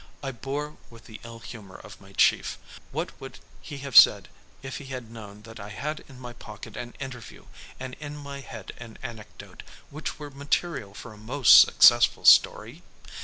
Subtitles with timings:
[0.23, 2.57] I bore with the ill humor of my chief.
[2.91, 4.29] What would he have said
[4.63, 7.45] if he had known that I had in my pocket an interview
[7.79, 9.61] and in my head an anecdote
[9.91, 12.81] which were material for a most successful story?